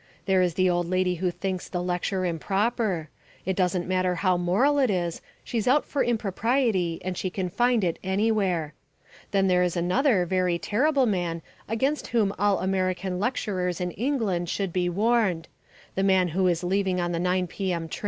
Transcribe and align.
There 0.25 0.41
is 0.41 0.55
the 0.55 0.67
old 0.67 0.87
lady 0.87 1.17
who 1.21 1.29
thinks 1.29 1.69
the 1.69 1.79
lecture 1.83 2.25
improper; 2.25 3.09
it 3.45 3.55
doesn't 3.55 3.87
matter 3.87 4.15
how 4.15 4.35
moral 4.35 4.79
it 4.79 4.89
is, 4.89 5.21
she's 5.43 5.67
out 5.67 5.85
for 5.85 6.03
impropriety 6.03 6.99
and 7.05 7.15
she 7.15 7.29
can 7.29 7.49
find 7.51 7.83
it 7.83 7.99
anywhere. 8.03 8.73
Then 9.29 9.47
there 9.47 9.61
is 9.61 9.77
another 9.77 10.25
very 10.25 10.57
terrible 10.57 11.05
man 11.05 11.43
against 11.69 12.07
whom 12.07 12.33
all 12.39 12.61
American 12.61 13.19
lecturers 13.19 13.79
in 13.79 13.91
England 13.91 14.49
should 14.49 14.73
be 14.73 14.89
warned 14.89 15.47
the 15.93 16.01
man 16.01 16.29
who 16.29 16.47
is 16.47 16.63
leaving 16.63 16.99
on 16.99 17.11
the 17.11 17.19
9 17.19 17.45
P.M. 17.45 17.87